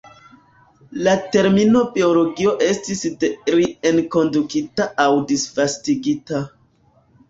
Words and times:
La 1.07 1.13
termino 1.35 1.83
"biologio" 1.99 2.55
estis 2.69 3.05
de 3.23 3.31
li 3.55 3.71
enkondukita 3.93 4.93
aŭ 5.09 5.11
disvastigita. 5.37 6.47